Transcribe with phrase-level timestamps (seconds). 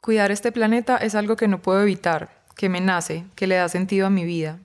[0.00, 3.68] Cuidar este planeta es algo que no puedo evitar, que me nace, que le da
[3.68, 4.58] sentido a mi vida.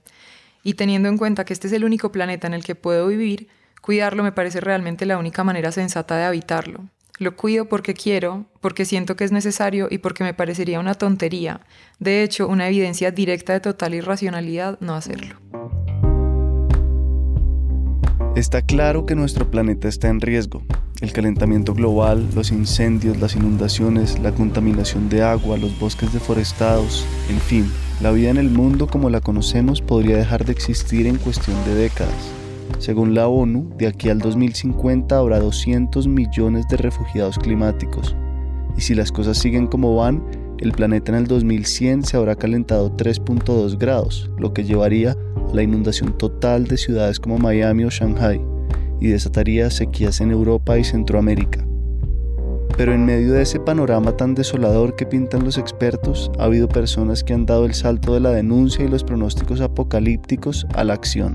[0.62, 3.48] Y teniendo en cuenta que este es el único planeta en el que puedo vivir,
[3.82, 6.86] cuidarlo me parece realmente la única manera sensata de habitarlo.
[7.18, 11.60] Lo cuido porque quiero, porque siento que es necesario y porque me parecería una tontería,
[11.98, 15.36] de hecho una evidencia directa de total irracionalidad no hacerlo.
[18.36, 20.62] Está claro que nuestro planeta está en riesgo.
[21.00, 27.40] El calentamiento global, los incendios, las inundaciones, la contaminación de agua, los bosques deforestados, en
[27.40, 27.72] fin,
[28.02, 31.76] la vida en el mundo como la conocemos podría dejar de existir en cuestión de
[31.76, 32.12] décadas.
[32.78, 38.14] Según la ONU, de aquí al 2050 habrá 200 millones de refugiados climáticos.
[38.76, 40.22] Y si las cosas siguen como van,
[40.58, 45.16] el planeta en el 2100 se habrá calentado 3.2 grados, lo que llevaría
[45.52, 48.40] la inundación total de ciudades como Miami o Shanghai
[49.00, 51.66] y desataría sequías en Europa y Centroamérica.
[52.76, 57.24] Pero en medio de ese panorama tan desolador que pintan los expertos, ha habido personas
[57.24, 61.34] que han dado el salto de la denuncia y los pronósticos apocalípticos a la acción.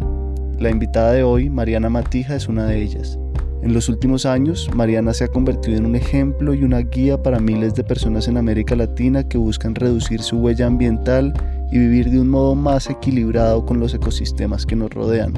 [0.59, 3.18] La invitada de hoy, Mariana Matija, es una de ellas.
[3.64, 7.40] En los últimos años, Mariana se ha convertido en un ejemplo y una guía para
[7.40, 11.34] miles de personas en América Latina que buscan reducir su huella ambiental
[11.72, 15.33] y vivir de un modo más equilibrado con los ecosistemas que nos rodean.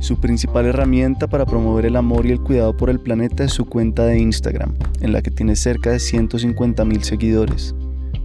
[0.00, 3.66] Su principal herramienta para promover el amor y el cuidado por el planeta es su
[3.66, 7.74] cuenta de Instagram, en la que tiene cerca de 150 mil seguidores.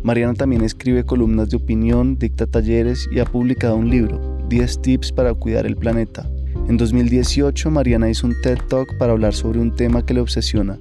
[0.03, 5.11] Mariana también escribe columnas de opinión, dicta talleres y ha publicado un libro, 10 tips
[5.11, 6.29] para cuidar el planeta,
[6.67, 10.79] en 2018, Mariana hizo un TED Talk para hablar sobre un tema que le obsesiona,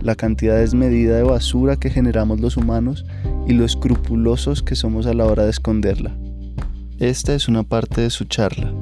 [0.00, 3.04] la cantidad desmedida de basura que generamos los humanos
[3.46, 6.12] y lo escrupulosos que somos a la hora de esconderla.
[6.98, 8.72] Esta es una parte de su charla.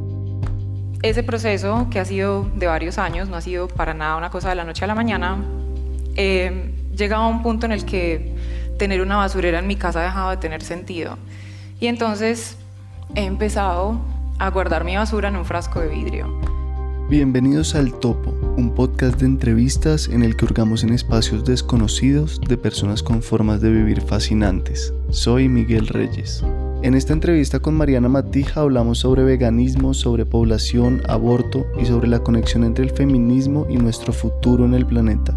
[1.03, 4.51] Ese proceso, que ha sido de varios años, no ha sido para nada una cosa
[4.51, 5.43] de la noche a la mañana,
[6.17, 6.73] eh,
[7.13, 8.37] a un punto en el que
[8.79, 11.19] tener una basurera en mi casa ha dejado de tener sentido.
[11.81, 12.57] Y entonces
[13.17, 14.01] he empezado
[14.39, 16.52] a guardar mi basura en un frasco de vidrio.
[17.13, 22.57] Bienvenidos al Topo, un podcast de entrevistas en el que hurgamos en espacios desconocidos de
[22.57, 24.95] personas con formas de vivir fascinantes.
[25.11, 26.43] Soy Miguel Reyes.
[26.83, 32.21] En esta entrevista con Mariana Matija hablamos sobre veganismo, sobre población, aborto y sobre la
[32.21, 35.37] conexión entre el feminismo y nuestro futuro en el planeta.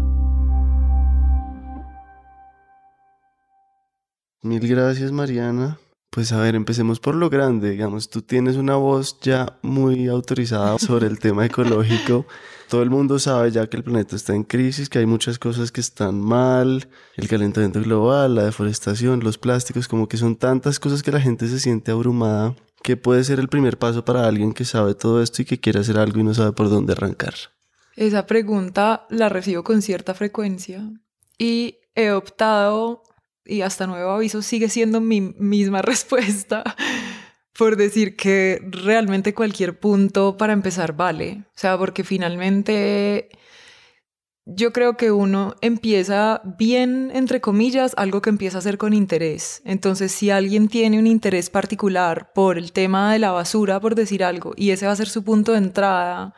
[4.40, 5.78] Mil gracias Mariana
[6.10, 7.70] pues a ver, empecemos por lo grande.
[7.70, 12.26] Digamos, tú tienes una voz ya muy autorizada sobre el tema ecológico.
[12.68, 15.70] Todo el mundo sabe ya que el planeta está en crisis, que hay muchas cosas
[15.70, 21.02] que están mal, el calentamiento global, la deforestación, los plásticos, como que son tantas cosas
[21.02, 22.56] que la gente se siente abrumada.
[22.82, 25.80] ¿Qué puede ser el primer paso para alguien que sabe todo esto y que quiere
[25.80, 27.34] hacer algo y no sabe por dónde arrancar?
[27.94, 30.82] Esa pregunta la recibo con cierta frecuencia
[31.38, 33.02] y he optado
[33.46, 36.64] y hasta nuevo aviso sigue siendo mi misma respuesta
[37.56, 41.44] por decir que realmente cualquier punto para empezar vale.
[41.48, 43.30] O sea, porque finalmente
[44.44, 49.60] yo creo que uno empieza bien, entre comillas, algo que empieza a hacer con interés.
[49.64, 54.22] Entonces, si alguien tiene un interés particular por el tema de la basura, por decir
[54.22, 56.34] algo, y ese va a ser su punto de entrada,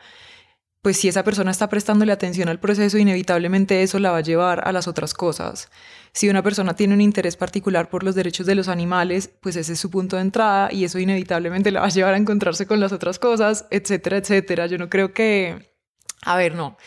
[0.81, 4.65] pues si esa persona está prestándole atención al proceso, inevitablemente eso la va a llevar
[4.65, 5.69] a las otras cosas.
[6.13, 9.73] Si una persona tiene un interés particular por los derechos de los animales, pues ese
[9.73, 12.79] es su punto de entrada y eso inevitablemente la va a llevar a encontrarse con
[12.79, 14.67] las otras cosas, etcétera, etcétera.
[14.67, 15.73] Yo no creo que,
[16.21, 16.77] a ver, no.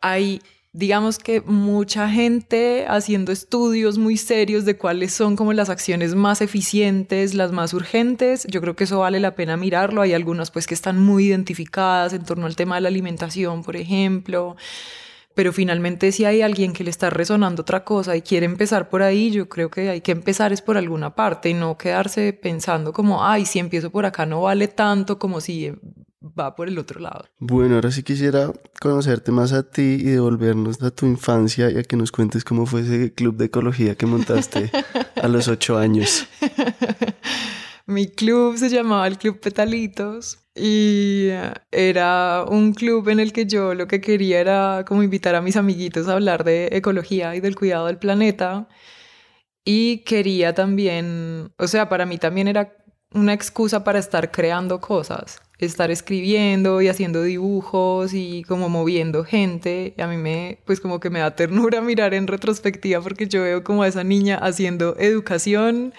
[0.00, 0.42] Hay
[0.74, 6.40] digamos que mucha gente haciendo estudios muy serios de cuáles son como las acciones más
[6.40, 8.46] eficientes, las más urgentes.
[8.48, 10.00] Yo creo que eso vale la pena mirarlo.
[10.00, 13.76] Hay algunas pues que están muy identificadas en torno al tema de la alimentación, por
[13.76, 14.56] ejemplo
[15.34, 19.02] pero finalmente si hay alguien que le está resonando otra cosa y quiere empezar por
[19.02, 22.92] ahí, yo creo que hay que empezar es por alguna parte y no quedarse pensando
[22.92, 25.72] como, ay, si empiezo por acá no vale tanto como si
[26.22, 27.24] va por el otro lado.
[27.38, 31.82] Bueno, ahora sí quisiera conocerte más a ti y devolvernos a tu infancia y a
[31.82, 34.70] que nos cuentes cómo fue ese club de ecología que montaste
[35.20, 36.26] a los ocho años.
[37.86, 41.30] Mi club se llamaba el Club Petalitos y
[41.72, 45.56] era un club en el que yo lo que quería era como invitar a mis
[45.56, 48.68] amiguitos a hablar de ecología y del cuidado del planeta.
[49.64, 52.76] Y quería también, o sea, para mí también era
[53.14, 59.94] una excusa para estar creando cosas, estar escribiendo y haciendo dibujos y como moviendo gente.
[59.96, 63.42] Y a mí me, pues como que me da ternura mirar en retrospectiva porque yo
[63.42, 65.92] veo como a esa niña haciendo educación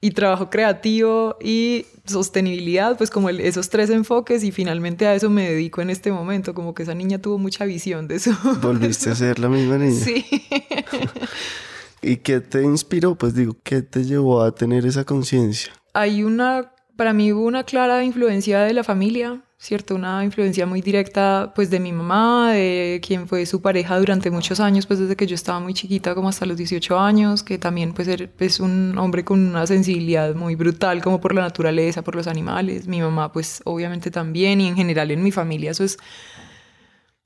[0.00, 5.50] y trabajo creativo y sostenibilidad, pues como esos tres enfoques y finalmente a eso me
[5.50, 8.30] dedico en este momento, como que esa niña tuvo mucha visión de eso.
[8.62, 10.00] Volviste a ser la misma niña.
[10.04, 10.24] Sí.
[12.02, 13.16] ¿Y qué te inspiró?
[13.16, 15.72] Pues digo, ¿qué te llevó a tener esa conciencia?
[15.94, 19.94] Hay una, para mí hubo una clara influencia de la familia, ¿cierto?
[19.94, 24.58] Una influencia muy directa pues de mi mamá, de quien fue su pareja durante muchos
[24.58, 27.94] años, pues desde que yo estaba muy chiquita, como hasta los 18 años, que también
[27.94, 32.16] pues er, es un hombre con una sensibilidad muy brutal como por la naturaleza, por
[32.16, 32.88] los animales.
[32.88, 35.98] Mi mamá pues obviamente también y en general en mi familia eso es,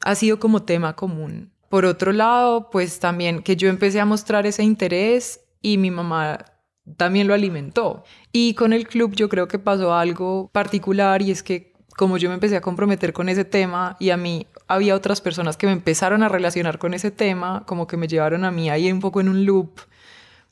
[0.03, 1.51] ha sido como tema común.
[1.71, 6.52] Por otro lado, pues también que yo empecé a mostrar ese interés y mi mamá
[6.97, 8.05] también lo alimentó.
[8.33, 12.29] Y con el club yo creo que pasó algo particular y es que como yo
[12.29, 15.73] me empecé a comprometer con ese tema y a mí había otras personas que me
[15.73, 19.21] empezaron a relacionar con ese tema, como que me llevaron a mí ahí un poco
[19.21, 19.81] en un loop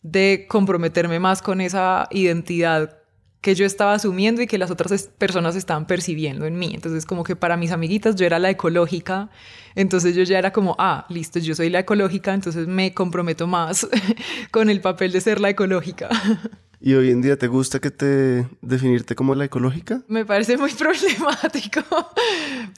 [0.03, 3.00] de comprometerme más con esa identidad
[3.41, 6.73] que yo estaba asumiendo y que las otras personas estaban percibiendo en mí.
[6.75, 9.31] Entonces, como que para mis amiguitas yo era la ecológica,
[9.75, 13.89] entonces yo ya era como, ah, listo, yo soy la ecológica, entonces me comprometo más
[14.51, 16.09] con el papel de ser la ecológica.
[16.83, 20.03] ¿Y hoy en día te gusta que te definirte como la ecológica?
[20.09, 21.83] Me parece muy problemático,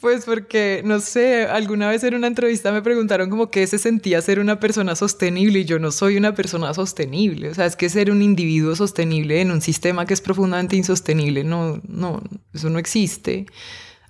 [0.01, 4.21] pues porque, no sé, alguna vez en una entrevista me preguntaron como qué se sentía
[4.21, 7.89] ser una persona sostenible y yo no soy una persona sostenible, o sea, es que
[7.89, 12.23] ser un individuo sostenible en un sistema que es profundamente insostenible, no, no,
[12.53, 13.47] eso no existe.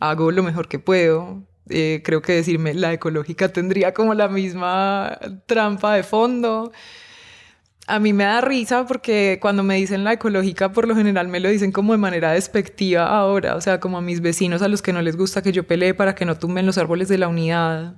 [0.00, 5.18] Hago lo mejor que puedo, eh, creo que decirme la ecológica tendría como la misma
[5.46, 6.72] trampa de fondo.
[7.86, 11.40] A mí me da risa porque cuando me dicen la ecológica, por lo general me
[11.40, 14.82] lo dicen como de manera despectiva ahora, o sea, como a mis vecinos a los
[14.82, 17.28] que no les gusta que yo pelee para que no tumben los árboles de la
[17.28, 17.96] unidad.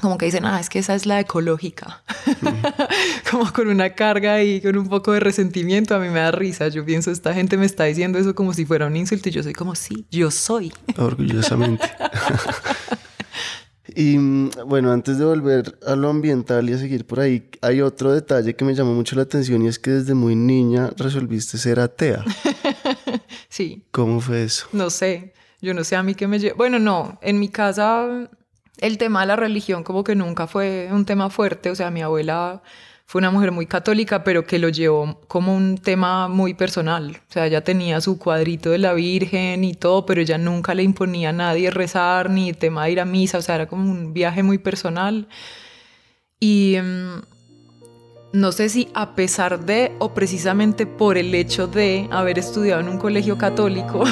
[0.00, 2.02] Como que dicen, ah, es que esa es la ecológica.
[3.30, 5.94] como con una carga y con un poco de resentimiento.
[5.94, 6.66] A mí me da risa.
[6.68, 9.28] Yo pienso, esta gente me está diciendo eso como si fuera un insulto.
[9.28, 10.72] Y yo soy como, sí, yo soy.
[10.96, 11.88] Orgullosamente.
[13.94, 17.80] Y mm, bueno, antes de volver a lo ambiental y a seguir por ahí, hay
[17.80, 21.58] otro detalle que me llamó mucho la atención y es que desde muy niña resolviste
[21.58, 22.24] ser atea.
[23.48, 23.84] sí.
[23.90, 24.66] ¿Cómo fue eso?
[24.72, 26.56] No sé, yo no sé a mí qué me lleva.
[26.56, 28.28] Bueno, no, en mi casa
[28.78, 32.02] el tema de la religión como que nunca fue un tema fuerte, o sea, mi
[32.02, 32.62] abuela
[33.12, 37.20] fue una mujer muy católica, pero que lo llevó como un tema muy personal.
[37.28, 40.82] O sea, ella tenía su cuadrito de la Virgen y todo, pero ella nunca le
[40.82, 43.36] imponía a nadie rezar ni tema de ir a misa.
[43.36, 45.28] O sea, era como un viaje muy personal.
[46.40, 47.20] Y mm,
[48.32, 52.88] no sé si a pesar de o precisamente por el hecho de haber estudiado en
[52.88, 54.04] un colegio católico,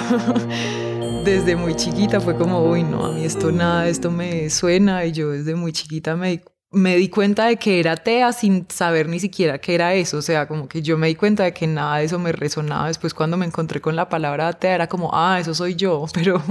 [1.25, 5.07] desde muy chiquita fue como, uy, no, a mí esto nada, esto me suena.
[5.07, 9.09] Y yo desde muy chiquita me me di cuenta de que era atea sin saber
[9.09, 10.19] ni siquiera qué era eso.
[10.19, 12.89] O sea, como que yo me di cuenta de que nada de eso me resonaba.
[12.89, 16.43] Después cuando me encontré con la palabra atea era como, ah, eso soy yo, pero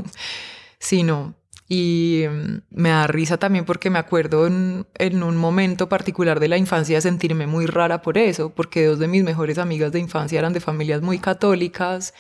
[0.80, 1.36] sí, no.
[1.70, 6.48] Y mm, me da risa también porque me acuerdo en, en, un momento particular de
[6.48, 10.40] la infancia sentirme muy rara por eso, porque dos de mis mejores amigas de infancia
[10.40, 12.14] eran de familias muy católicas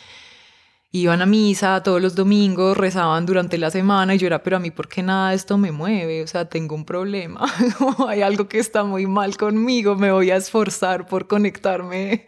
[0.91, 4.59] iban a misa todos los domingos, rezaban durante la semana y yo era, pero a
[4.59, 6.23] mí, ¿por qué nada esto me mueve?
[6.23, 7.45] O sea, tengo un problema,
[8.07, 12.25] hay algo que está muy mal conmigo, me voy a esforzar por conectarme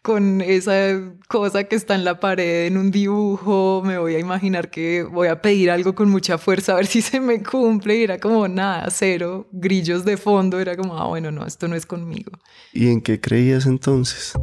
[0.00, 4.70] con esa cosa que está en la pared en un dibujo, me voy a imaginar
[4.70, 8.02] que voy a pedir algo con mucha fuerza a ver si se me cumple y
[8.02, 11.86] era como nada, cero, grillos de fondo, era como, ah, bueno, no, esto no es
[11.86, 12.32] conmigo.
[12.72, 14.34] ¿Y en qué creías entonces?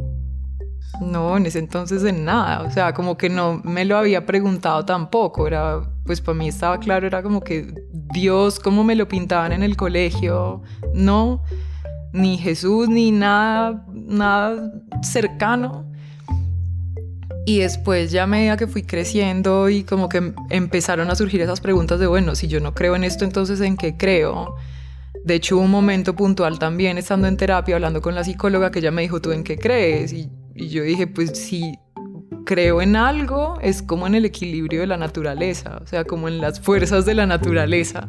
[1.00, 4.84] No, en ese entonces en nada, o sea, como que no me lo había preguntado
[4.84, 9.52] tampoco, era, pues para mí estaba claro, era como que Dios, como me lo pintaban
[9.52, 10.62] en el colegio,
[10.94, 11.42] no,
[12.12, 14.70] ni Jesús, ni nada, nada
[15.02, 15.90] cercano.
[17.44, 21.60] Y después ya a medida que fui creciendo y como que empezaron a surgir esas
[21.60, 24.54] preguntas de, bueno, si yo no creo en esto, entonces ¿en qué creo?
[25.24, 28.78] De hecho, hubo un momento puntual también estando en terapia, hablando con la psicóloga, que
[28.78, 30.12] ella me dijo, ¿tú en qué crees?
[30.12, 31.78] Y y yo dije, pues si
[32.44, 36.40] creo en algo, es como en el equilibrio de la naturaleza, o sea, como en
[36.40, 38.08] las fuerzas de la naturaleza.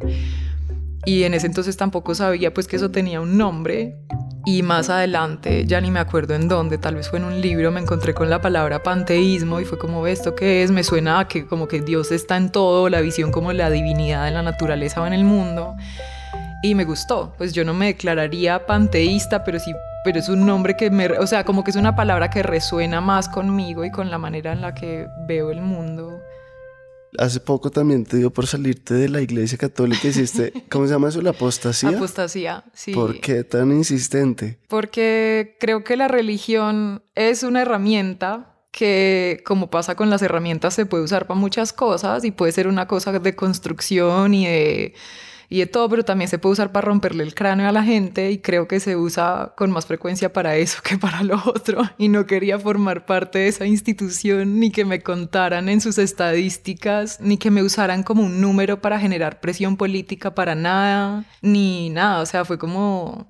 [1.06, 3.98] Y en ese entonces tampoco sabía pues que eso tenía un nombre.
[4.46, 7.72] Y más adelante, ya ni me acuerdo en dónde, tal vez fue en un libro,
[7.72, 10.72] me encontré con la palabra panteísmo y fue como, ¿esto qué es?
[10.72, 14.28] Me suena a que como que Dios está en todo, la visión como la divinidad
[14.28, 15.76] en la naturaleza o en el mundo.
[16.62, 19.72] Y me gustó, pues yo no me declararía panteísta, pero sí
[20.04, 23.02] pero es un nombre que me, o sea, como que es una palabra que resuena
[23.02, 26.20] más conmigo y con la manera en la que veo el mundo.
[27.18, 31.10] Hace poco también te dio por salirte de la iglesia católica, hiciste, ¿cómo se llama
[31.10, 31.22] eso?
[31.22, 31.90] La apostasía.
[31.90, 32.92] Apostasía, sí.
[32.94, 34.58] ¿Por qué tan insistente?
[34.68, 40.88] Porque creo que la religión es una herramienta que, como pasa con las herramientas, se
[40.88, 44.94] puede usar para muchas cosas y puede ser una cosa de construcción y de
[45.54, 48.32] y de todo, pero también se puede usar para romperle el cráneo a la gente
[48.32, 51.84] y creo que se usa con más frecuencia para eso que para lo otro.
[52.00, 57.20] Y no quería formar parte de esa institución ni que me contaran en sus estadísticas,
[57.22, 62.22] ni que me usaran como un número para generar presión política para nada, ni nada.
[62.22, 63.28] O sea, fue como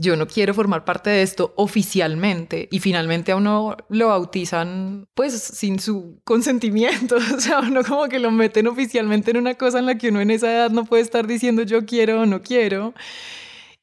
[0.00, 5.34] yo no quiero formar parte de esto oficialmente y finalmente a uno lo bautizan pues
[5.34, 9.86] sin su consentimiento, o sea, uno como que lo meten oficialmente en una cosa en
[9.86, 12.94] la que uno en esa edad no puede estar diciendo yo quiero o no quiero.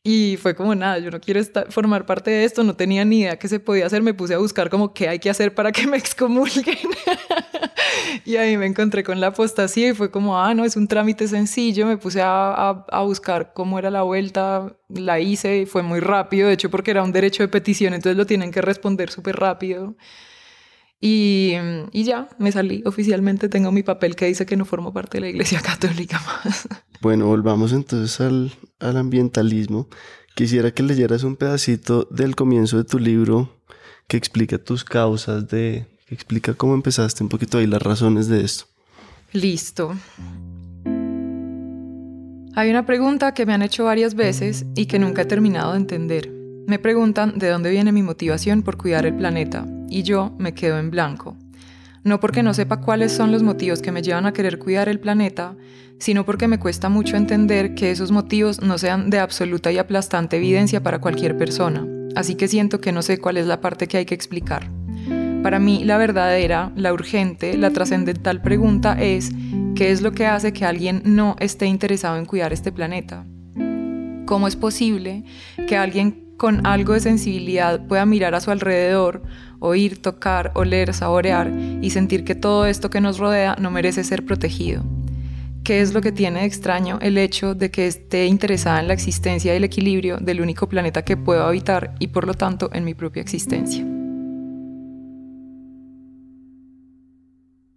[0.09, 3.19] Y fue como nada, yo no quiero estar, formar parte de esto, no tenía ni
[3.19, 5.73] idea qué se podía hacer, me puse a buscar como qué hay que hacer para
[5.73, 6.77] que me excomulguen.
[8.23, 11.27] y ahí me encontré con la apostasía y fue como, ah, no, es un trámite
[11.27, 15.99] sencillo, me puse a, a, buscar cómo era la vuelta, la hice y fue muy
[15.99, 19.35] rápido, de hecho porque era un derecho de petición, entonces lo tienen que responder súper
[19.35, 19.97] rápido.
[21.01, 21.53] Y,
[21.91, 25.21] y, ya, me salí oficialmente, tengo mi papel que dice que no formo parte de
[25.21, 26.67] la Iglesia Católica más.
[27.01, 29.87] Bueno, volvamos entonces al, al ambientalismo.
[30.35, 33.57] Quisiera que leyeras un pedacito del comienzo de tu libro
[34.07, 38.43] que explica tus causas, de, que explica cómo empezaste un poquito ahí las razones de
[38.43, 38.65] esto.
[39.33, 39.93] Listo.
[42.55, 45.77] Hay una pregunta que me han hecho varias veces y que nunca he terminado de
[45.77, 46.31] entender.
[46.65, 50.79] Me preguntan de dónde viene mi motivación por cuidar el planeta y yo me quedo
[50.79, 51.37] en blanco.
[52.07, 54.97] No porque no sepa cuáles son los motivos que me llevan a querer cuidar el
[54.97, 55.57] planeta,
[55.99, 60.37] sino porque me cuesta mucho entender que esos motivos no sean de absoluta y aplastante
[60.37, 61.85] evidencia para cualquier persona.
[62.15, 64.69] Así que siento que no sé cuál es la parte que hay que explicar.
[65.43, 69.33] Para mí, la verdadera, la urgente, la trascendental pregunta es,
[69.75, 73.25] ¿qué es lo que hace que alguien no esté interesado en cuidar este planeta?
[74.25, 75.25] ¿Cómo es posible
[75.67, 79.23] que alguien con algo de sensibilidad pueda mirar a su alrededor,
[79.59, 81.51] oír, tocar, oler, saborear
[81.81, 84.83] y sentir que todo esto que nos rodea no merece ser protegido.
[85.63, 88.93] ¿Qué es lo que tiene de extraño el hecho de que esté interesada en la
[88.93, 92.85] existencia y el equilibrio del único planeta que puedo habitar y por lo tanto en
[92.85, 93.85] mi propia existencia?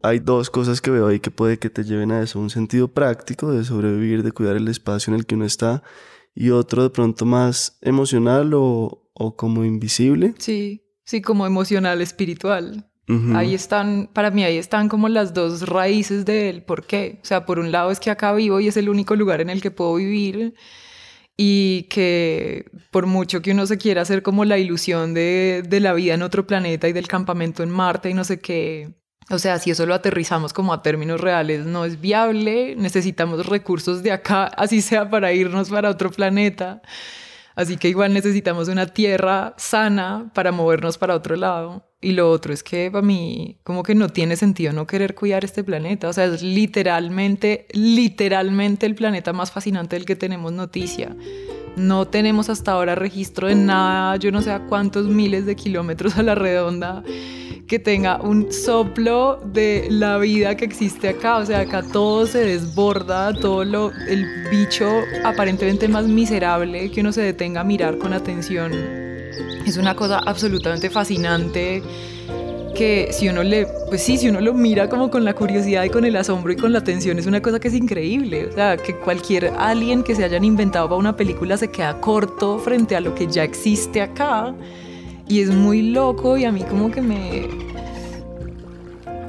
[0.03, 2.89] Hay dos cosas que veo ahí que puede que te lleven a eso, un sentido
[2.89, 5.83] práctico de sobrevivir, de cuidar el espacio en el que uno está
[6.35, 10.35] y otro de pronto más emocional o, como invisible.
[10.39, 12.87] Sí, sí, como emocional, espiritual.
[13.35, 17.19] Ahí están, para mí ahí están como las dos raíces del por qué.
[17.23, 19.51] O sea, por un lado es que acá vivo y es el único lugar en
[19.51, 20.55] el que puedo vivir
[21.37, 25.93] y que por mucho que uno se quiera hacer como la ilusión de, de la
[25.93, 29.00] vida en otro planeta y del campamento en Marte y no sé qué,
[29.31, 34.03] o sea, si eso lo aterrizamos como a términos reales, no es viable, necesitamos recursos
[34.03, 36.83] de acá, así sea para irnos para otro planeta.
[37.55, 41.90] Así que igual necesitamos una tierra sana para movernos para otro lado.
[42.03, 45.45] Y lo otro es que para mí como que no tiene sentido no querer cuidar
[45.45, 46.09] este planeta.
[46.09, 51.15] O sea, es literalmente, literalmente el planeta más fascinante del que tenemos noticia.
[51.77, 56.17] No tenemos hasta ahora registro de nada, yo no sé a cuántos miles de kilómetros
[56.17, 57.05] a la redonda
[57.67, 61.37] que tenga un soplo de la vida que existe acá.
[61.37, 64.91] O sea, acá todo se desborda, todo lo, el bicho
[65.23, 69.10] aparentemente más miserable que uno se detenga a mirar con atención.
[69.67, 71.83] Es una cosa absolutamente fascinante
[72.75, 75.91] que si uno le, pues sí, si uno lo mira como con la curiosidad y
[75.91, 78.47] con el asombro y con la atención, es una cosa que es increíble.
[78.47, 82.59] O sea, que cualquier alien que se hayan inventado para una película se queda corto
[82.59, 84.55] frente a lo que ya existe acá.
[85.29, 87.49] Y es muy loco y a mí como que me...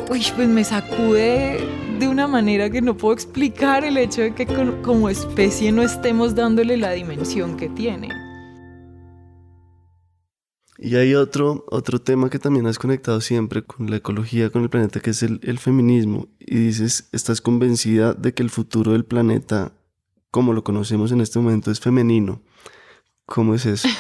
[0.09, 1.59] Uy, pues me sacude
[2.00, 4.47] de una manera que no puedo explicar el hecho de que
[4.81, 8.20] como especie no estemos dándole la dimensión que tiene.
[10.81, 14.69] Y hay otro, otro tema que también has conectado siempre con la ecología, con el
[14.69, 16.27] planeta, que es el, el feminismo.
[16.39, 19.73] Y dices, estás convencida de que el futuro del planeta,
[20.31, 22.41] como lo conocemos en este momento, es femenino.
[23.25, 23.88] ¿Cómo es eso?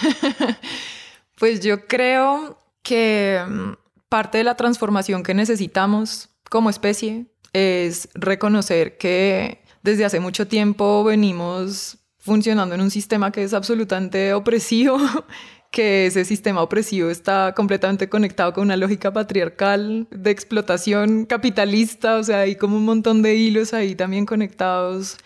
[1.41, 3.71] Pues yo creo que mm,
[4.09, 11.03] parte de la transformación que necesitamos como especie es reconocer que desde hace mucho tiempo
[11.03, 14.99] venimos funcionando en un sistema que es absolutamente opresivo,
[15.71, 22.23] que ese sistema opresivo está completamente conectado con una lógica patriarcal de explotación capitalista, o
[22.23, 25.17] sea, hay como un montón de hilos ahí también conectados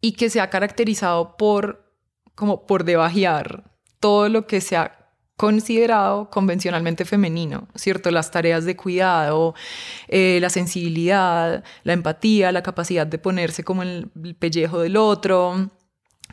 [0.00, 1.84] y que se ha caracterizado por
[2.36, 3.64] como por debajear
[3.98, 4.96] todo lo que se ha
[5.36, 8.10] considerado convencionalmente femenino, ¿cierto?
[8.10, 9.54] Las tareas de cuidado,
[10.08, 15.70] eh, la sensibilidad, la empatía, la capacidad de ponerse como el pellejo del otro,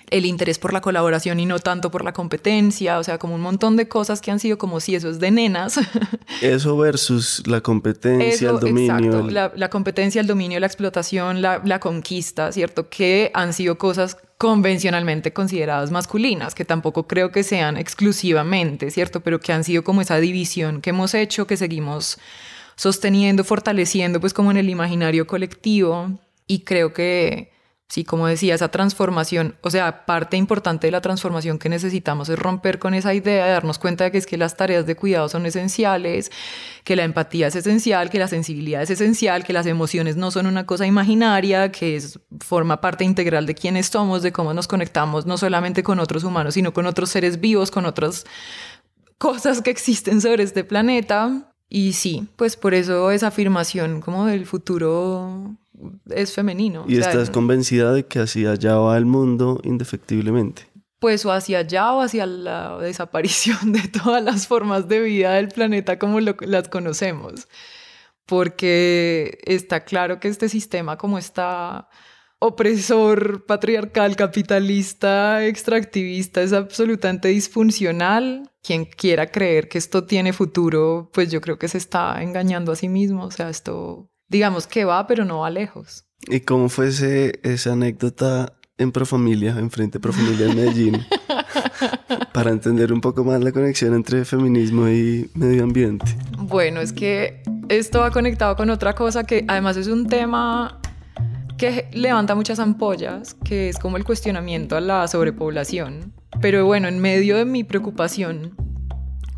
[0.09, 3.41] el interés por la colaboración y no tanto por la competencia, o sea, como un
[3.41, 5.79] montón de cosas que han sido como si eso es de nenas.
[6.41, 8.95] Eso versus la competencia, el dominio.
[8.95, 12.89] Exacto, la, competencia, el dominio, la explotación, la, la, conquista, ¿cierto?
[12.89, 19.21] Que han sido cosas convencionalmente consideradas masculinas, que tampoco creo que sean exclusivamente, ¿cierto?
[19.21, 22.19] Pero que han sido como esa división que hemos hecho, que seguimos
[22.75, 26.11] sosteniendo, fortaleciendo, pues como en el imaginario colectivo.
[26.45, 27.51] Y creo que
[27.89, 32.37] Sí, como decía, esa transformación, o sea, parte importante de la transformación que necesitamos es
[32.37, 35.29] romper con esa idea de darnos cuenta de que es que las tareas de cuidado
[35.29, 36.29] son esenciales,
[36.83, 40.47] que la empatía es esencial, que la sensibilidad es esencial, que las emociones no son
[40.47, 45.25] una cosa imaginaria, que es, forma parte integral de quiénes somos, de cómo nos conectamos
[45.25, 48.25] no solamente con otros humanos, sino con otros seres vivos, con otras
[49.17, 51.53] cosas que existen sobre este planeta.
[51.69, 55.57] Y sí, pues por eso esa afirmación como del futuro
[56.09, 56.85] es femenino.
[56.87, 60.67] ¿Y estás convencida de que hacia allá va el mundo indefectiblemente?
[60.99, 65.49] Pues o hacia allá o hacia la desaparición de todas las formas de vida del
[65.49, 67.47] planeta como las conocemos.
[68.25, 71.87] Porque está claro que este sistema como está
[72.39, 78.51] opresor, patriarcal, capitalista, extractivista, es absolutamente disfuncional.
[78.61, 82.75] Quien quiera creer que esto tiene futuro, pues yo creo que se está engañando a
[82.75, 83.23] sí mismo.
[83.23, 86.05] O sea, esto digamos que va, pero no va lejos.
[86.27, 86.89] ¿Y cómo fue
[87.43, 91.05] esa anécdota en Profamilia, en Frente Profamilia en Medellín?
[92.33, 96.05] para entender un poco más la conexión entre feminismo y medio ambiente.
[96.37, 100.79] Bueno, es que esto va conectado con otra cosa que además es un tema
[101.57, 106.13] que levanta muchas ampollas, que es como el cuestionamiento a la sobrepoblación.
[106.39, 108.55] Pero bueno, en medio de mi preocupación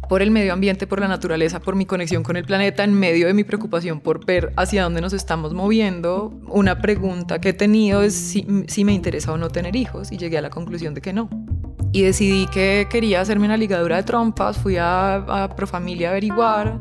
[0.10, 3.28] por el medio ambiente, por la naturaleza, por mi conexión con el planeta, en medio
[3.28, 8.02] de mi preocupación por ver hacia dónde nos estamos moviendo, una pregunta que he tenido
[8.02, 11.14] es si, me interesa o no tener hijos y llegué a la conclusión de que
[11.14, 11.30] no.
[11.92, 16.80] Y decidí que quería hacerme una ligadura de trompas, fui a, a Profamilia a averiguar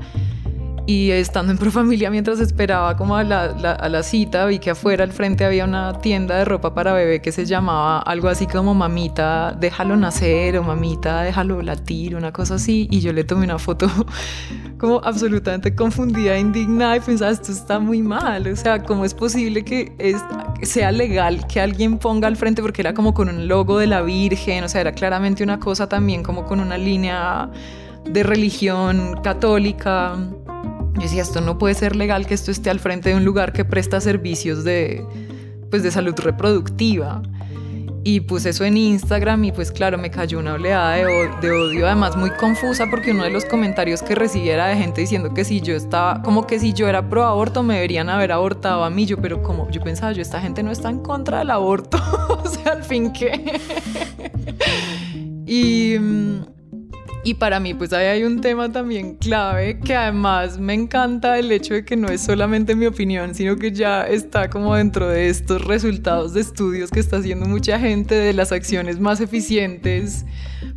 [0.88, 5.04] y estando en Profamilia mientras esperaba como a la, a la, cita, vi que afuera
[5.04, 8.72] al frente había una tienda de ropa para bebé que se llamaba algo así como
[8.72, 12.88] mamita, déjalo nacer o mamita, déjalo latir, una cosa así.
[12.90, 13.86] Y yo le tomé una foto
[14.78, 18.48] como absolutamente confundida, indignada y pensaba, esto está muy mal.
[18.50, 20.16] O sea, ¿cómo es posible que es,
[20.62, 22.62] sea legal que alguien ponga al frente?
[22.62, 25.86] Porque era como con un logo de la Virgen, o sea, era claramente una cosa
[25.86, 27.50] también como con una línea
[28.06, 30.16] de religión católica
[30.98, 33.52] yo decía, esto no puede ser legal que esto esté al frente de un lugar
[33.52, 35.06] que presta servicios de,
[35.70, 37.22] pues, de salud reproductiva.
[38.04, 41.04] Y puse eso en Instagram y pues claro, me cayó una oleada de,
[41.50, 45.34] odio, además muy confusa porque uno de los comentarios que recibí era de gente diciendo
[45.34, 48.84] que si yo estaba, como que si yo era pro aborto me deberían haber abortado
[48.84, 51.50] a mí, yo, pero como yo pensaba, yo esta gente no está en contra del
[51.50, 51.98] aborto,
[52.42, 53.60] o sea, al fin qué.
[55.46, 56.57] y mm,
[57.28, 61.52] y para mí, pues ahí hay un tema también clave que además me encanta el
[61.52, 65.28] hecho de que no es solamente mi opinión, sino que ya está como dentro de
[65.28, 70.24] estos resultados de estudios que está haciendo mucha gente de las acciones más eficientes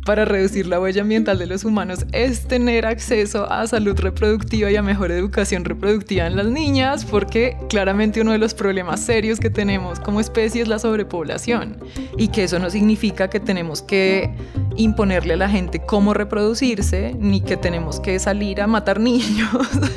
[0.04, 4.76] para reducir la huella ambiental de los humanos es tener acceso a salud reproductiva y
[4.76, 9.50] a mejor educación reproductiva en las niñas, porque claramente uno de los problemas serios que
[9.50, 11.76] tenemos como especie es la sobrepoblación
[12.16, 14.30] y que eso no significa que tenemos que
[14.76, 19.50] imponerle a la gente cómo reproducirse, ni que tenemos que salir a matar niños,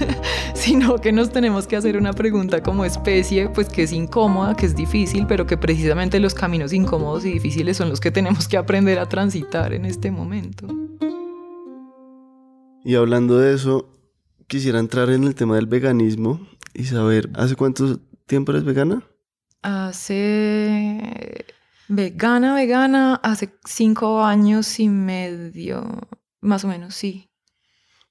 [0.54, 4.65] sino que nos tenemos que hacer una pregunta como especie, pues que es incómoda, que
[4.65, 8.58] es difícil, pero que precisamente los caminos incómodos y difíciles son los que tenemos que
[8.58, 10.68] aprender a transitar en este momento.
[12.84, 13.92] Y hablando de eso,
[14.48, 19.04] quisiera entrar en el tema del veganismo y saber, ¿hace cuánto tiempo eres vegana?
[19.62, 21.46] Hace
[21.88, 25.86] Vegana, vegana, hace cinco años y medio,
[26.42, 27.30] más o menos, sí.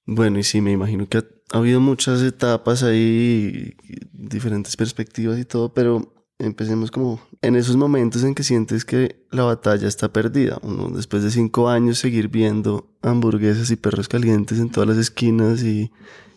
[0.07, 3.75] Bueno, y sí, me imagino que ha, habido muchas etapas ahí,
[4.13, 9.45] diferentes perspectivas y todo, pero empecemos como en esos momentos en que sientes que la
[9.45, 10.61] batalla está perdida.
[10.95, 15.93] Después de cinco años, seguir viendo hamburguesas y perros calientes en todas las esquinas y,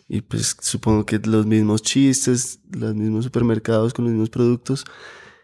[0.08, 4.84] y pues supongo que los mismos chistes, los mismos supermercados con los mismos productos.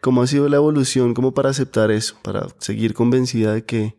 [0.01, 3.97] ¿Cómo ha sido la evolución como para aceptar eso, para seguir convencida de que,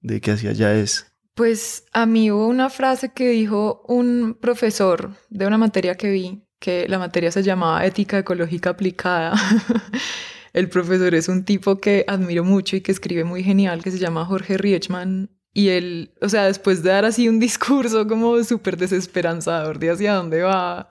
[0.00, 1.12] de que hacia allá es?
[1.34, 6.42] Pues a mí hubo una frase que dijo un profesor de una materia que vi,
[6.62, 9.34] que la materia se llamaba Ética Ecológica Aplicada.
[10.52, 13.98] El profesor es un tipo que admiro mucho y que escribe muy genial, que se
[13.98, 15.28] llama Jorge Riechman.
[15.52, 20.14] Y él, o sea, después de dar así un discurso como súper desesperanzador de hacia
[20.14, 20.88] dónde va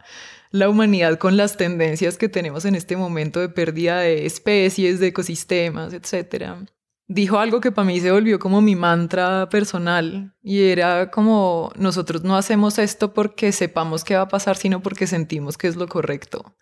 [0.52, 5.08] la humanidad con las tendencias que tenemos en este momento de pérdida de especies, de
[5.08, 6.68] ecosistemas, etc.
[7.14, 12.24] Dijo algo que para mí se volvió como mi mantra personal y era como nosotros
[12.24, 15.90] no hacemos esto porque sepamos qué va a pasar, sino porque sentimos que es lo
[15.90, 16.56] correcto.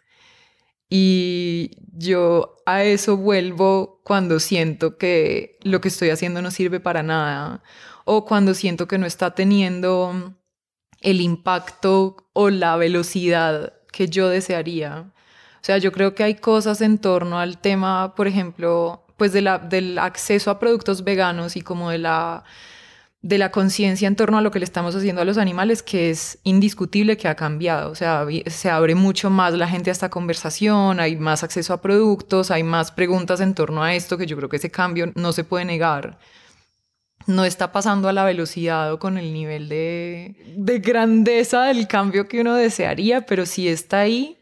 [0.90, 7.04] Y yo a eso vuelvo cuando siento que lo que estoy haciendo no sirve para
[7.04, 7.62] nada
[8.06, 10.34] o cuando siento que no está teniendo
[11.00, 15.14] el impacto o la velocidad que yo desearía.
[15.58, 20.00] O sea, yo creo que hay cosas en torno al tema, por ejemplo, pues del
[20.00, 22.44] acceso a productos veganos y como de la
[23.22, 26.10] de la conciencia en torno a lo que le estamos haciendo a los animales, que
[26.10, 27.92] es indiscutible que ha cambiado.
[27.92, 31.82] O sea, se abre mucho más la gente a esta conversación, hay más acceso a
[31.82, 35.34] productos, hay más preguntas en torno a esto, que yo creo que ese cambio no
[35.34, 36.18] se puede negar.
[37.28, 42.28] No está pasando a la velocidad o con el nivel de, de grandeza del cambio
[42.28, 44.39] que uno desearía, pero sí está ahí.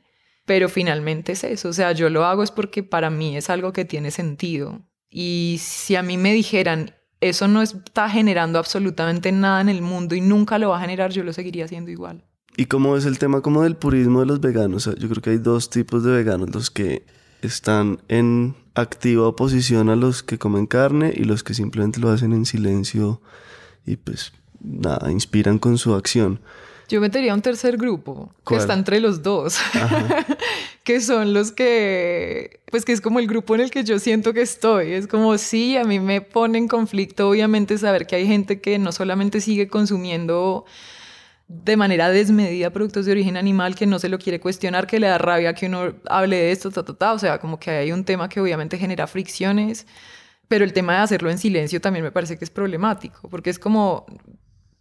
[0.48, 1.68] Pero finalmente es eso.
[1.68, 4.82] O sea, yo lo hago es porque para mí es algo que tiene sentido.
[5.10, 10.16] Y si a mí me dijeran, eso no está generando absolutamente nada en el mundo
[10.16, 12.24] y nunca lo va a generar, yo lo seguiría haciendo igual.
[12.56, 14.86] ¿Y cómo es el tema como del purismo de los veganos?
[14.86, 17.06] yo creo que hay dos tipos de veganos, los que
[17.42, 22.32] están en activa oposición a los que comen carne y los que simplemente lo hacen
[22.32, 23.22] en silencio
[23.86, 24.32] y pues
[24.62, 26.40] nada, inspiran con su acción.
[26.88, 29.58] Yo metería un tercer grupo que está entre los dos,
[30.84, 34.34] que son los que, pues que es como el grupo en el que yo siento
[34.34, 34.94] que estoy.
[34.94, 38.80] Es como, sí, a mí me pone en conflicto, obviamente, saber que hay gente que
[38.80, 40.66] no solamente sigue consumiendo
[41.50, 45.08] de manera desmedida productos de origen animal, que no se lo quiere cuestionar, que le
[45.08, 47.14] da rabia que uno hable de esto, ta, ta, ta.
[47.14, 49.86] o sea, como que hay un tema que obviamente genera fricciones.
[50.48, 53.60] Pero el tema de hacerlo en silencio también me parece que es problemático, porque es
[53.60, 54.06] como,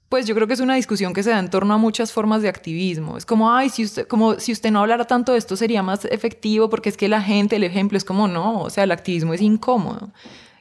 [0.09, 2.41] pues yo creo que es una discusión que se da en torno a muchas formas
[2.43, 3.17] de activismo.
[3.17, 6.05] Es como, ay, si usted, como si usted no hablara tanto de esto sería más
[6.05, 9.35] efectivo porque es que la gente, el ejemplo es como, no, o sea, el activismo
[9.35, 10.13] es incómodo.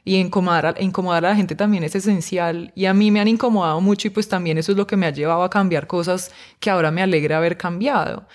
[0.04, 2.72] Y incomodar a, incomodar a la gente también es esencial.
[2.76, 5.06] Y a mí me han incomodado mucho y pues también eso es lo que me
[5.06, 8.26] ha llevado a cambiar cosas que ahora me alegra haber cambiado.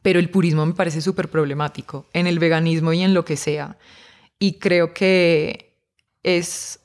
[0.00, 3.76] Pero el purismo me parece súper problemático en el veganismo y en lo que sea.
[4.38, 5.76] Y creo que
[6.22, 6.80] es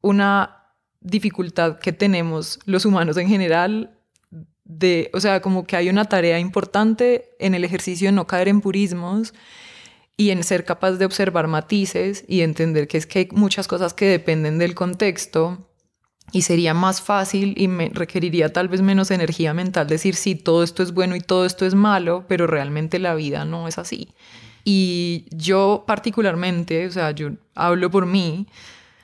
[0.00, 0.57] una
[1.00, 3.98] dificultad que tenemos los humanos en general
[4.64, 8.48] de, o sea, como que hay una tarea importante en el ejercicio de no caer
[8.48, 9.32] en purismos
[10.16, 13.94] y en ser capaz de observar matices y entender que es que hay muchas cosas
[13.94, 15.68] que dependen del contexto
[16.32, 20.62] y sería más fácil y me requeriría tal vez menos energía mental decir sí, todo
[20.62, 24.12] esto es bueno y todo esto es malo, pero realmente la vida no es así.
[24.64, 28.46] Y yo particularmente, o sea, yo hablo por mí,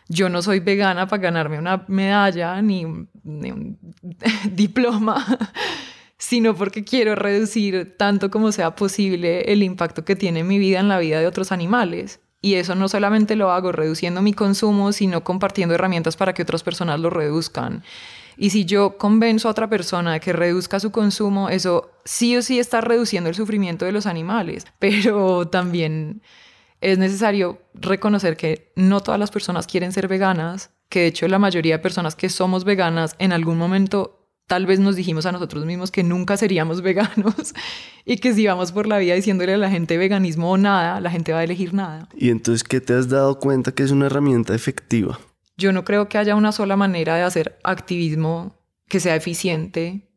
[0.09, 3.09] yo no soy vegana para ganarme una medalla ni, un
[4.53, 5.25] diploma,
[6.19, 10.89] sino porque quiero reducir tanto como sea posible el impacto que tiene mi vida en
[10.89, 12.21] la vida de otros animales.
[12.41, 16.63] Y eso no solamente lo hago reduciendo mi consumo, sino compartiendo herramientas para que otras
[16.63, 17.83] personas lo reduzcan.
[18.37, 22.59] Y si yo convenzo a otra persona que reduzca su consumo, eso sí o sí
[22.59, 26.23] está reduciendo el sufrimiento de los animales, pero también
[26.85, 31.39] es necesario reconocer que no todas las personas quieren ser veganas, que de hecho la
[31.39, 35.65] mayoría de personas que somos veganas en algún momento tal vez nos dijimos a nosotros
[35.65, 37.55] mismos que nunca seríamos veganos
[38.05, 41.11] y que si vamos por la vida diciéndole a la gente veganismo o nada, la
[41.11, 42.07] gente va a elegir nada.
[42.15, 45.19] ¿Y entonces qué te has dado cuenta que es una herramienta efectiva?
[45.57, 50.11] Yo no creo que haya una sola manera de hacer activismo que sea eficiente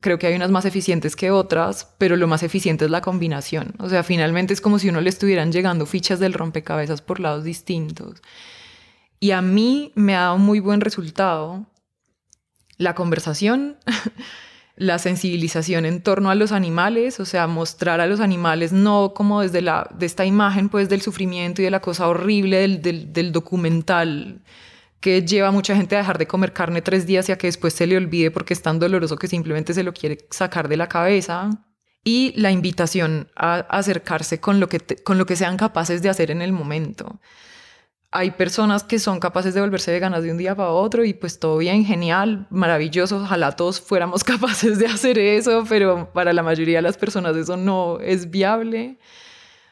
[0.00, 3.74] Creo que hay unas más eficientes que otras, pero lo más eficiente es la combinación.
[3.78, 7.42] O sea, finalmente es como si uno le estuvieran llegando fichas del rompecabezas por lados
[7.42, 8.22] distintos.
[9.18, 11.66] Y a mí me ha dado muy buen resultado
[12.76, 13.76] la conversación,
[14.76, 19.42] la sensibilización en torno a los animales, o sea, mostrar a los animales no como
[19.42, 23.12] desde la, de esta imagen pues del sufrimiento y de la cosa horrible del, del,
[23.12, 24.42] del documental
[25.00, 27.74] que lleva mucha gente a dejar de comer carne tres días y a que después
[27.74, 30.88] se le olvide porque es tan doloroso que simplemente se lo quiere sacar de la
[30.88, 31.50] cabeza.
[32.04, 36.30] Y la invitación a acercarse con lo que, con lo que sean capaces de hacer
[36.30, 37.20] en el momento.
[38.10, 41.38] Hay personas que son capaces de volverse veganas de un día para otro y pues
[41.38, 46.78] todo bien, genial, maravilloso, ojalá todos fuéramos capaces de hacer eso, pero para la mayoría
[46.78, 48.98] de las personas eso no es viable.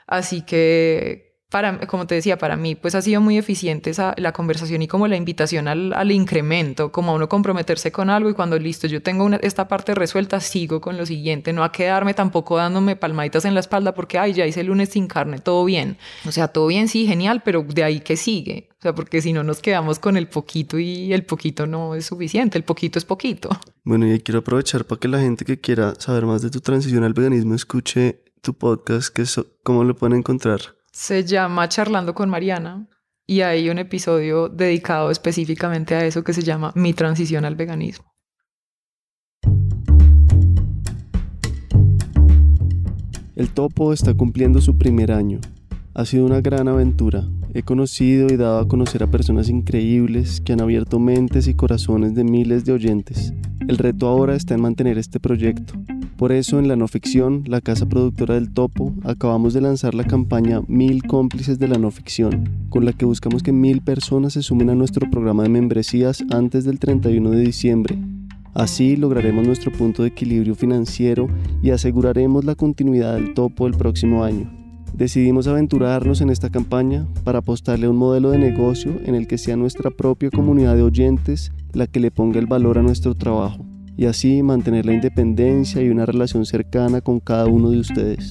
[0.07, 4.33] Así que para, como te decía, para mí, pues ha sido muy eficiente esa, la
[4.33, 8.59] conversación y como la invitación al, incremento, como a uno comprometerse con algo y cuando
[8.59, 12.57] listo, yo tengo una, esta parte resuelta, sigo con lo siguiente, no a quedarme tampoco
[12.57, 15.99] dándome palmaditas en la espalda porque, ay, ya hice el lunes sin carne, todo bien.
[16.27, 18.69] O sea, todo bien, sí, genial, pero de ahí que sigue.
[18.79, 22.07] O sea, porque si no nos quedamos con el poquito y el poquito no es
[22.07, 23.51] suficiente, el poquito es poquito.
[23.85, 27.05] Bueno, y quiero aprovechar para que la gente que quiera saber más de tu transición
[27.05, 29.25] al veganismo escuche tu podcast, que
[29.63, 30.76] ¿cómo lo pueden encontrar?
[30.97, 32.89] Se llama Charlando con Mariana
[33.27, 38.15] y hay un episodio dedicado específicamente a eso que se llama Mi transición al veganismo.
[43.35, 45.39] El topo está cumpliendo su primer año.
[45.99, 47.27] Ha sido una gran aventura.
[47.55, 52.15] He conocido y dado a conocer a personas increíbles que han abierto mentes y corazones
[52.15, 53.33] de miles de oyentes.
[53.67, 55.73] El reto ahora está en mantener este proyecto.
[56.19, 60.05] Por eso en la no ficción, la casa productora del Topo, acabamos de lanzar la
[60.05, 64.43] campaña Mil cómplices de la no ficción, con la que buscamos que mil personas se
[64.43, 67.97] sumen a nuestro programa de membresías antes del 31 de diciembre.
[68.53, 71.27] Así lograremos nuestro punto de equilibrio financiero
[71.63, 74.66] y aseguraremos la continuidad del Topo el próximo año.
[74.95, 79.39] Decidimos aventurarnos en esta campaña para apostarle a un modelo de negocio en el que
[79.39, 83.65] sea nuestra propia comunidad de oyentes la que le ponga el valor a nuestro trabajo
[83.97, 88.31] y así mantener la independencia y una relación cercana con cada uno de ustedes.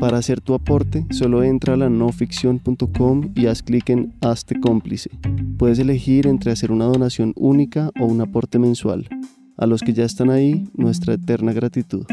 [0.00, 5.10] Para hacer tu aporte, solo entra a la noficción.com y haz clic en Hazte cómplice.
[5.58, 9.08] Puedes elegir entre hacer una donación única o un aporte mensual.
[9.56, 12.06] A los que ya están ahí, nuestra eterna gratitud.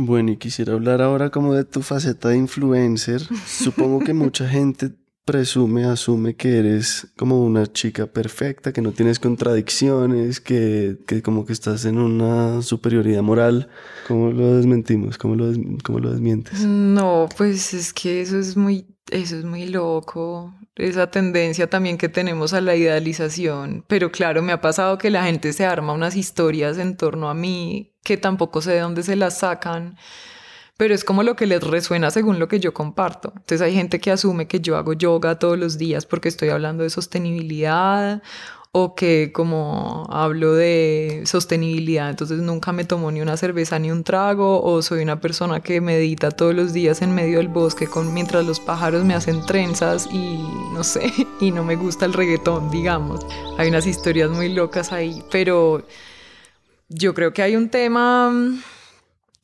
[0.00, 3.20] Bueno, y quisiera hablar ahora como de tu faceta de influencer.
[3.46, 4.92] Supongo que mucha gente
[5.30, 11.44] presume, asume que eres como una chica perfecta, que no tienes contradicciones, que, que como
[11.44, 13.68] que estás en una superioridad moral.
[14.06, 15.18] ¿Cómo lo desmentimos?
[15.18, 15.52] ¿Cómo lo,
[15.84, 16.64] cómo lo desmientes?
[16.64, 22.08] No, pues es que eso es muy, eso es muy loco esa tendencia también que
[22.08, 26.14] tenemos a la idealización, pero claro, me ha pasado que la gente se arma unas
[26.14, 29.96] historias en torno a mí que tampoco sé de dónde se las sacan,
[30.78, 33.32] pero es como lo que les resuena según lo que yo comparto.
[33.34, 36.84] Entonces hay gente que asume que yo hago yoga todos los días porque estoy hablando
[36.84, 38.22] de sostenibilidad
[38.70, 44.04] o que como hablo de sostenibilidad, entonces nunca me tomo ni una cerveza ni un
[44.04, 48.12] trago, o soy una persona que medita todos los días en medio del bosque con,
[48.14, 50.38] mientras los pájaros me hacen trenzas y
[50.72, 53.26] no sé, y no me gusta el reggaetón, digamos.
[53.56, 55.84] Hay unas historias muy locas ahí, pero
[56.88, 58.32] yo creo que hay un tema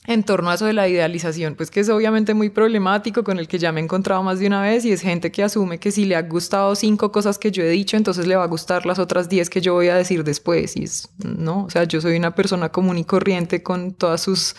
[0.06, 3.48] en torno a eso de la idealización, pues que es obviamente muy problemático, con el
[3.48, 5.90] que ya me he encontrado más de una vez, y es gente que asume que
[5.90, 8.84] si le ha gustado cinco cosas que yo he dicho, entonces le va a gustar
[8.84, 12.00] las otras diez que yo voy a decir después, y es, no, o sea, yo
[12.00, 14.56] soy una persona común y corriente con todas sus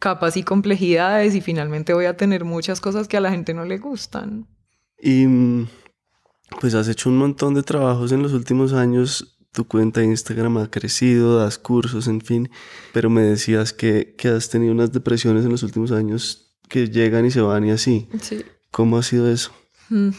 [0.00, 3.64] capas y complejidades, y finalmente voy a tener muchas cosas que a la gente no
[3.64, 4.48] le gustan.
[4.98, 5.68] Y mm,
[6.60, 10.58] pues has hecho un montón de trabajos en los últimos años tu cuenta de Instagram
[10.58, 12.50] ha crecido, das cursos, en fin,
[12.92, 17.26] pero me decías que, que has tenido unas depresiones en los últimos años que llegan
[17.26, 18.08] y se van y así.
[18.20, 18.44] Sí.
[18.70, 19.52] ¿Cómo ha sido eso?
[19.88, 20.10] Mm,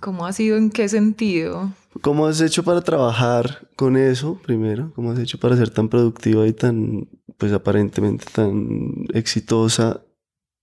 [0.00, 0.56] ¿Cómo ha sido?
[0.56, 1.72] ¿En qué sentido?
[2.00, 4.92] ¿Cómo has hecho para trabajar con eso, primero?
[4.94, 10.02] ¿Cómo has hecho para ser tan productiva y tan, pues aparentemente tan exitosa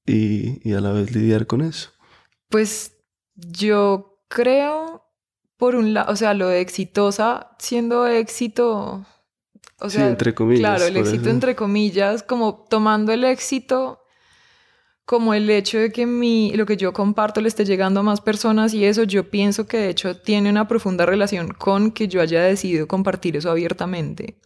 [0.05, 1.91] y, y a la vez lidiar con eso?
[2.49, 2.97] Pues
[3.35, 4.88] yo creo
[5.59, 9.05] por un lado, o sea, lo de exitosa siendo éxito,
[9.79, 10.61] o sea, entre comillas.
[10.61, 13.99] Claro, el éxito entre comillas, como tomando el éxito
[15.03, 18.21] como el hecho de que mi, lo que yo comparto le esté llegando a más
[18.21, 22.21] personas y eso, yo pienso que de hecho tiene una profunda relación con que yo
[22.21, 24.37] haya decidido compartir eso abiertamente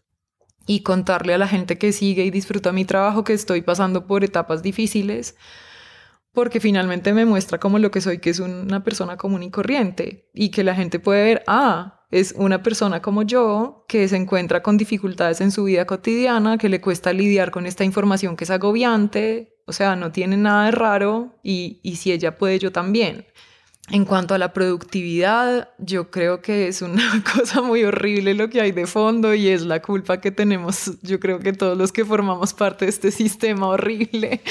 [0.65, 4.23] y contarle a la gente que sigue y disfruta mi trabajo que estoy pasando por
[4.23, 5.35] etapas difíciles
[6.33, 10.29] porque finalmente me muestra como lo que soy, que es una persona común y corriente,
[10.33, 14.61] y que la gente puede ver, ah, es una persona como yo que se encuentra
[14.61, 18.51] con dificultades en su vida cotidiana, que le cuesta lidiar con esta información que es
[18.51, 23.25] agobiante, o sea, no tiene nada de raro, y, y si ella puede, yo también.
[23.91, 27.03] En cuanto a la productividad, yo creo que es una
[27.35, 31.19] cosa muy horrible lo que hay de fondo y es la culpa que tenemos, yo
[31.19, 34.41] creo que todos los que formamos parte de este sistema horrible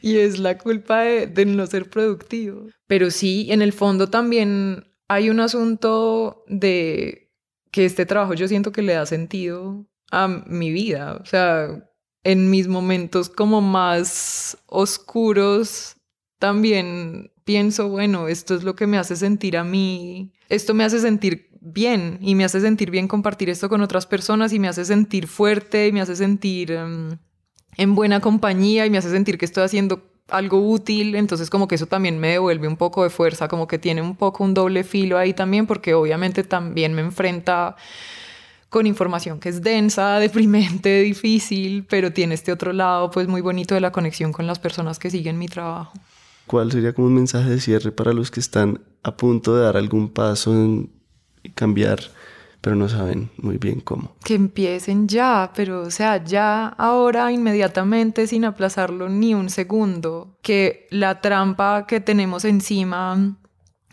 [0.00, 2.66] y es la culpa de, no ser productivo.
[2.86, 7.30] Pero sí, en el fondo también hay un asunto de
[7.70, 11.68] que este trabajo yo siento que le da sentido a mi vida, o sea,
[12.24, 15.96] en mis momentos como más oscuros
[16.38, 21.00] también pienso, bueno, esto es lo que me hace sentir a mí, esto me hace
[21.00, 24.84] sentir bien y me hace sentir bien compartir esto con otras personas y me hace
[24.84, 27.16] sentir fuerte y me hace sentir em,
[27.78, 31.76] en buena compañía y me hace sentir que estoy haciendo algo útil, entonces como que
[31.76, 34.84] eso también me devuelve un poco de fuerza, como que tiene un poco un doble
[34.84, 37.76] filo ahí también, porque obviamente también me enfrenta
[38.68, 43.74] con información que es densa, deprimente, difícil, pero tiene este otro lado pues muy bonito
[43.74, 45.94] de la conexión con las personas que siguen mi trabajo.
[46.48, 49.76] ¿Cuál sería como un mensaje de cierre para los que están a punto de dar
[49.76, 50.90] algún paso en
[51.54, 52.00] cambiar,
[52.62, 54.16] pero no saben muy bien cómo?
[54.24, 60.38] Que empiecen ya, pero o sea, ya ahora, inmediatamente, sin aplazarlo ni un segundo.
[60.42, 63.36] Que la trampa que tenemos encima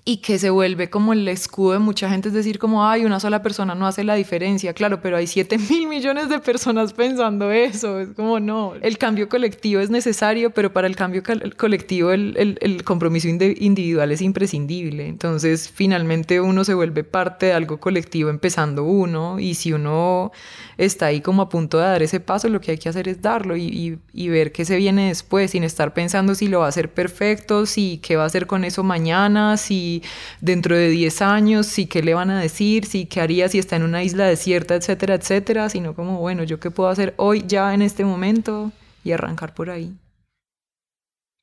[0.07, 3.19] y que se vuelve como el escudo de mucha gente, es decir, como, ay, una
[3.19, 7.51] sola persona no hace la diferencia, claro, pero hay 7 mil millones de personas pensando
[7.51, 11.23] eso, es como, no, el cambio colectivo es necesario, pero para el cambio
[11.57, 17.53] colectivo el, el, el compromiso individual es imprescindible, entonces finalmente uno se vuelve parte de
[17.53, 20.31] algo colectivo empezando uno, y si uno
[20.77, 23.21] está ahí como a punto de dar ese paso, lo que hay que hacer es
[23.21, 26.69] darlo y, y, ver qué se viene después, sin estar pensando si lo va a
[26.69, 30.03] hacer perfecto, si qué va a hacer con eso mañana, si
[30.41, 33.75] dentro de 10 años, si qué le van a decir, si qué haría si está
[33.75, 37.73] en una isla desierta, etcétera, etcétera, sino como, bueno, yo qué puedo hacer hoy, ya
[37.73, 38.71] en este momento
[39.03, 39.95] y arrancar por ahí.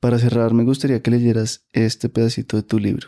[0.00, 3.06] Para cerrar, me gustaría que leyeras este pedacito de tu libro.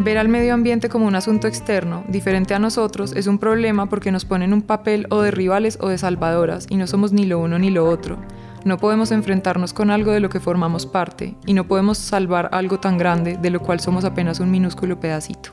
[0.00, 4.10] Ver al medio ambiente como un asunto externo, diferente a nosotros, es un problema porque
[4.10, 7.38] nos ponen un papel o de rivales o de salvadoras y no somos ni lo
[7.38, 8.18] uno ni lo otro.
[8.64, 12.80] No podemos enfrentarnos con algo de lo que formamos parte y no podemos salvar algo
[12.80, 15.50] tan grande de lo cual somos apenas un minúsculo pedacito.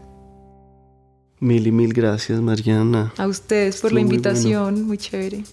[1.40, 3.14] Mil y mil gracias, Mariana.
[3.18, 5.44] A ustedes por la invitación, muy chévere.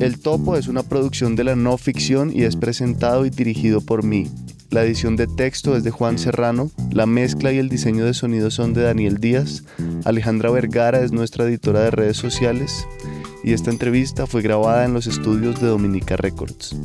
[0.00, 4.04] El Topo es una producción de la no ficción y es presentado y dirigido por
[4.04, 4.30] mí,
[4.70, 8.50] la edición de texto es de Juan Serrano, la mezcla y el diseño de sonido
[8.50, 9.64] son de Daniel Díaz,
[10.04, 12.86] Alejandra Vergara es nuestra editora de redes sociales
[13.42, 16.76] y esta entrevista fue grabada en los estudios de Dominica Records.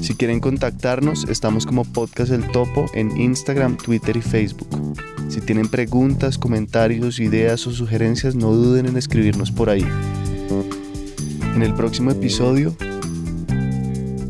[0.00, 4.96] Si quieren contactarnos, estamos como Podcast El Topo en Instagram, Twitter y Facebook.
[5.28, 9.86] Si tienen preguntas, comentarios, ideas o sugerencias, no duden en escribirnos por ahí.
[11.54, 12.74] En el próximo episodio...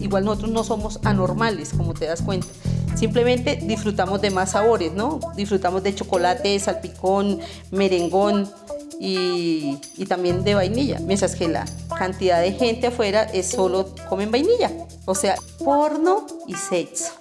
[0.01, 2.49] Igual nosotros no somos anormales, como te das cuenta
[2.99, 5.21] Simplemente disfrutamos de más sabores, ¿no?
[5.37, 7.39] Disfrutamos de chocolate, salpicón,
[7.71, 8.51] merengón
[8.99, 10.99] y, también de vainilla.
[10.99, 11.65] Mientras que la
[11.97, 14.73] cantidad de gente afuera es solo comen vainilla.
[15.05, 17.13] O sea, porno y sexo.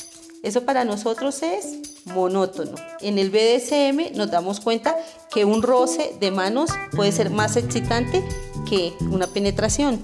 [0.41, 2.73] Eso para nosotros es monótono.
[3.01, 4.97] En el BDSM nos damos cuenta
[5.31, 8.23] que un roce de manos puede ser más excitante
[8.67, 9.99] que una penetración.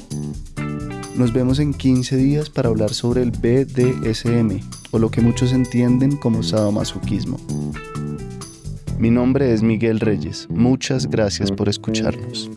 [1.15, 6.17] Nos vemos en 15 días para hablar sobre el BDSM, o lo que muchos entienden
[6.17, 7.39] como sadomasoquismo.
[8.97, 10.47] Mi nombre es Miguel Reyes.
[10.49, 12.49] Muchas gracias por escucharnos.